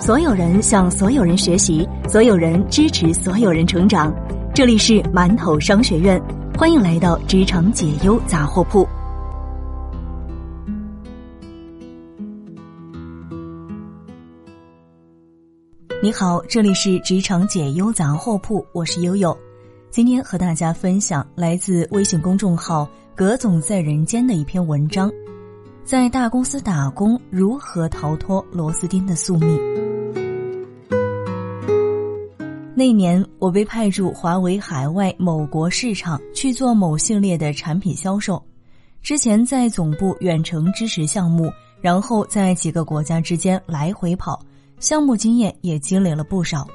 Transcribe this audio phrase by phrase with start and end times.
[0.00, 4.14] 所有人向所有人学习，所有人支持所有人成长。
[4.54, 6.22] 这里是馒头商学院，
[6.56, 8.86] 欢迎来到职场解忧杂货铺。
[16.00, 19.36] 你好，这里是职场解忧杂货铺，我是悠悠。
[19.90, 25.10] 今天和大家分享来自微信公众号“葛总在人间”的一篇文章：
[25.84, 29.87] 在大公司打工如何逃脱螺丝钉的宿命。
[32.78, 38.40] 那年，我被派驻华为海外某国市场去做某系列的产品销售。
[39.02, 44.40] 之前在总部远程支持项目，然后在几个国家之间来回跑，
[44.78, 46.68] 项目经验也积累了不少。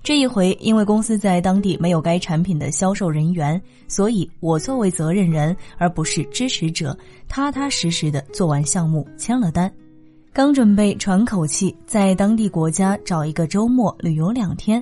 [0.00, 6.96] 这一回，因为公司在当地没有该产品的销售人员，所以我作为责任人而不是支持者，
[7.26, 9.68] 踏踏实实的做完项目，签了单。
[10.32, 14.80] 刚准备喘口气，在当地国家找一个周末旅游两天。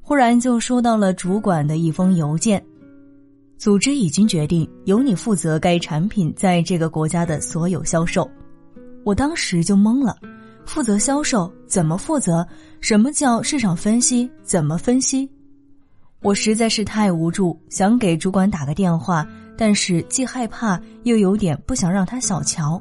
[0.00, 2.62] 忽然就收到了主管的一封邮件，
[3.58, 8.28] 组织已经决定由你负责该产品在这个国家的所有销售。
[9.04, 10.16] 我当时就懵了，
[10.66, 12.46] 负责销售怎么负责？
[12.80, 14.30] 什么叫市场分析？
[14.42, 15.30] 怎么分析？
[16.22, 19.26] 我实在是太无助，想给主管打个电话，
[19.56, 22.80] 但是既害怕又有点不想让他小瞧。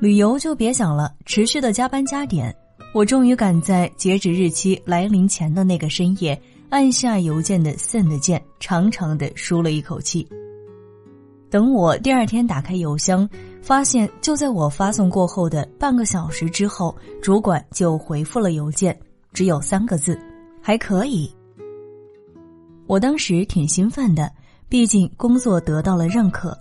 [0.00, 2.54] 旅游就别想了，持续的加班加点。
[2.94, 10.26] 我终于赶在截止日期来临前的那个深夜，按下邮件的 send 键，长长的舒了一口气。
[11.50, 13.28] 等我第二天打开邮箱，
[13.62, 18.98] 发现就在我发送过后的半个小时之后，主管就回复了邮件，
[19.32, 20.18] 只有三个字：
[20.62, 21.30] 还可以。
[22.86, 24.32] 我当时挺兴奋的，
[24.68, 26.58] 毕竟工作得到了认可。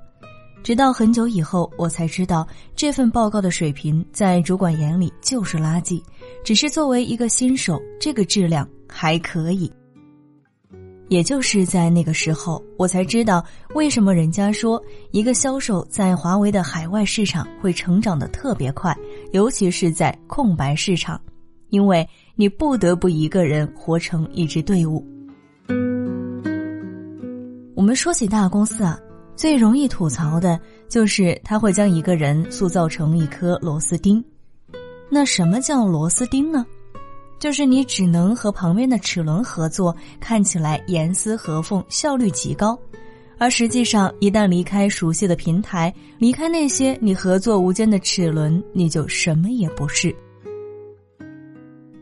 [0.68, 6.04] 直到很久以后，我才知道这份报告的水平在主管眼里就是垃圾，
[6.44, 9.72] 只是作为一个新手，这个质量还可以。
[11.08, 13.42] 也就是在那个时候，我才知道
[13.76, 18.94] 为什么人家说一个销售在华为的海外市场会成长的特别快，
[19.32, 21.18] 尤其是在空白市场，
[21.70, 25.02] 因为你不得不一个人活成一支队伍。
[27.74, 29.00] 我们说起大公司啊。
[29.38, 30.60] 最容易吐槽的
[30.90, 34.22] 就是他会将一个人塑造成一颗螺丝钉。
[35.10, 36.66] 那什么叫螺丝钉呢？
[37.38, 42.78] 就是你只能和旁边的齿轮合作，看起来严丝合缝，效率极高，
[43.38, 50.14] 而实际上一旦离开熟悉的平台，离开那些你合作无间的齿轮，你就什么也不是。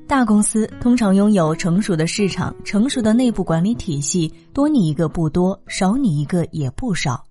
[0.08, 7.24] 大公司通常拥有成熟的市场、成熟的内部管理体系，多你一个不多，少你一个也不少。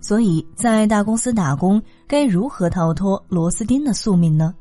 [0.00, 4.52] 所以在大公司打工，该如何逃脱螺丝钉的宿命呢？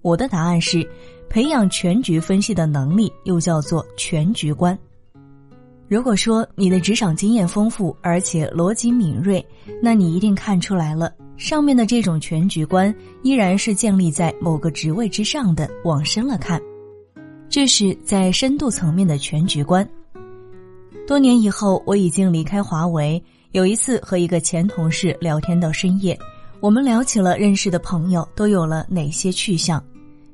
[0.00, 0.88] 我的答案是，
[1.28, 4.76] 培养全局分析的能力，又叫做全局观。
[5.88, 9.46] 如果说你的职场经验丰富，而且逻辑敏锐，
[9.82, 12.92] 那你一定看出来了，上面的这种全局观
[13.22, 15.68] 依然是建立在某个职位之上的。
[15.84, 16.58] 往深了看。
[17.48, 19.88] 这是在深度层面的全局观。
[21.06, 23.22] 多年以后，我已经离开华为。
[23.52, 26.18] 有一次和一个前同事聊天到深夜，
[26.58, 29.80] 我们聊起了认识的朋友都有了哪些去向，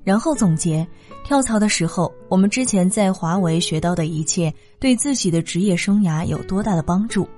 [0.03, 0.87] 然后总结
[1.23, 7.29] 跳槽的时候，我们之前在华为学到的一切对自己的职业生涯有多大的帮助。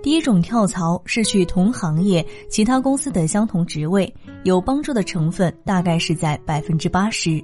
[0.00, 7.42] 第一种跳槽是去同行业其他公司的相同职位，有帮助的成分大概是在百分之八十。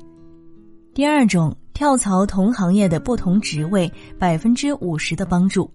[0.97, 5.69] 第二种跳槽同行业的不同职位，百分之五十的帮助；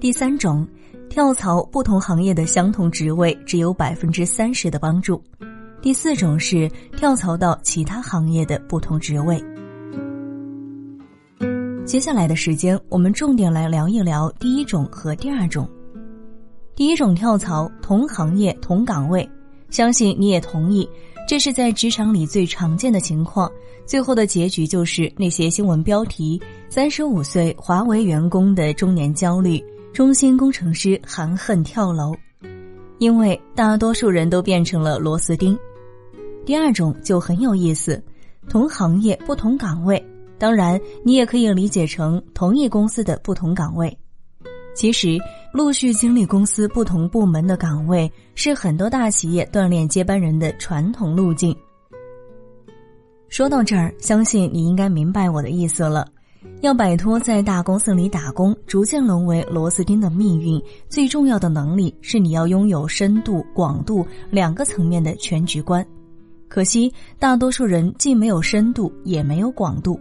[0.00, 0.66] 第三种
[1.08, 5.14] 跳槽不同行业的相同职位，只有百分之三十的帮助；
[5.80, 9.40] 第四种是跳槽到其他行业的不同职位。
[11.86, 15.70] 接下来的时间，我们重点来聊一聊第一种和第二种。
[16.74, 19.30] 第一种跳槽同行业同岗位，
[19.70, 20.90] 相信你也同意。
[21.28, 23.52] 这是在职场里最常见的情况，
[23.84, 26.40] 最后的结局就是那些新闻标题：
[26.70, 32.14] 三十五岁华为员工的中年焦虑，中心工程师含恨跳楼。
[32.96, 35.56] 因为大多数人都变成了螺丝钉。
[36.46, 38.02] 第二种就很有意思，
[38.48, 40.02] 同行业不同岗位，
[40.38, 43.94] 当然你也可以理解成同一公司的不同岗位。
[44.74, 45.18] 其实，
[45.52, 51.56] 陆续经历公司不同部门的岗位，是很多大企业锻炼接班人的传统路径。
[53.28, 56.06] 说到这儿，相信你应该明白我的意思了。
[56.60, 65.84] 要摆脱在大公司里打工，逐渐沦为螺丝钉的命运，最重要的能力是你要拥有深度、广度两个层面的全局观。
[66.46, 69.98] 可惜大多数人既没有深度，也没有广度。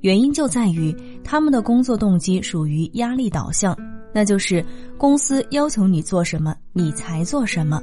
[0.00, 0.94] 原因就在于
[1.24, 3.76] 他们的工作动机属于压力导向，
[4.14, 4.64] 那就是
[4.96, 7.82] 公司要求你做什么，你才做什么。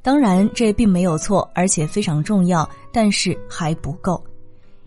[0.00, 4.24] 当然，这并没有错，而且非常重要，但是还不够，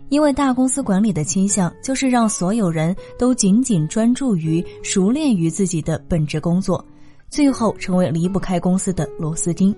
[0.08, 6.84] 因为大公司管理的倾向就是让所有人都仅仅专注于、熟练于自己的本职工作，
[7.28, 9.72] 最后成为离不开公司的螺丝钉。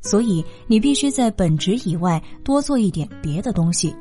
[0.00, 3.94] 所以，你必须在本职以外多做一点别的东西。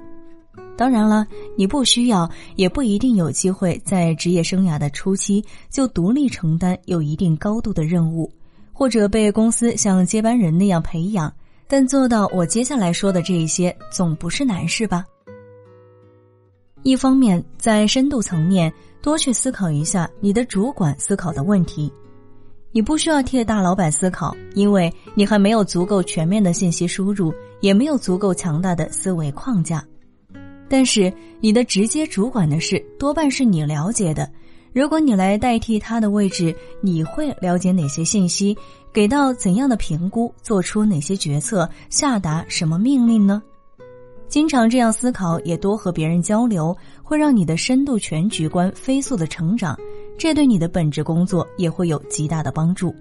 [0.75, 8.31] 当然了，你不需要，也不一定有机会在职业生涯的初期就独立承担有一定高度的任务，
[8.71, 11.31] 或者被公司像接班人那样培养。
[11.67, 15.05] 但做到我接下来说的这一些，总不是难事吧？
[16.83, 18.71] 一方面，在深度层面
[19.01, 21.91] 多去思考一下你的主管思考的问题，
[22.71, 29.83] 你不需要替大老板思考，因为你还没有足够全面的信息输入，也没有足够强大的思维框架。
[30.69, 34.29] 但是你的直接主管的事多半是你了解的，
[34.73, 38.57] 如果你来代替他的位置，你会了解哪些信息？
[38.91, 40.33] 给到怎样的评估？
[40.41, 41.69] 做出哪些决策？
[41.89, 43.41] 下达什么命令呢？
[44.27, 49.77] 经常这样思考，也多和别人交流，会让你的深度全局观飞速的成长，
[50.17, 52.93] 这对你的本职工作也会有极大的帮助。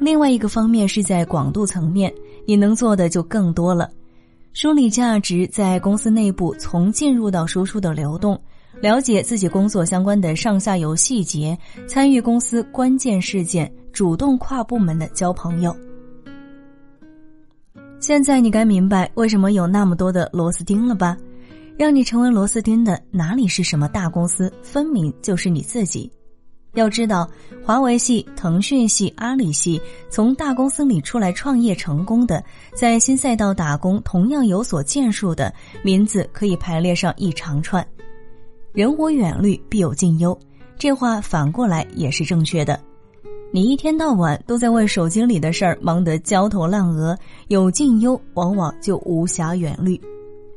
[0.00, 2.12] 另外一个方面是在广度层面，
[2.44, 3.88] 你能做的就更多了。
[4.60, 8.36] 梳理价值，在公司内部从进入到输出的流动，
[8.80, 11.56] 了解自己工作相关的上下游细节，
[11.86, 15.72] 参与公司关键事件，主动跨部门的交朋友。
[18.00, 21.16] 现在你该明白为什么有那么多的螺丝钉了吧？
[21.76, 26.10] 让你成为螺丝钉的哪里是什么大公司，分明就是你自己。
[26.74, 27.28] 要知道，
[27.64, 29.80] 华为系、腾讯系、阿里系
[30.10, 32.44] 从大公司里出来创业成功的，
[32.74, 37.84] 在新赛道打工同样有所建树的名字，可以排列上一长串。
[38.72, 40.38] 人无远虑，必有近忧，
[40.78, 42.78] 这话反过来也是正确的。
[43.50, 47.16] 你一天到晚都在为手机里的事儿忙得焦头烂额，
[47.48, 49.98] 有近忧，往往就无暇远虑。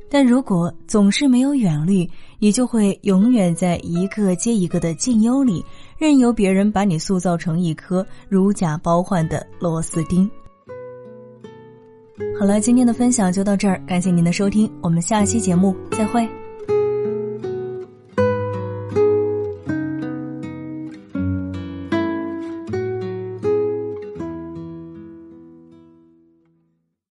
[0.10, 2.06] 但如果总是没有远虑，
[2.38, 5.63] 你就会永远在一个接一个的近忧里，
[6.01, 10.27] 任由别人把你塑造成一颗如假包换的螺丝钉。
[12.39, 16.27] 好了，今天的分享就到这儿，感谢您的收听，我们下期节目再会。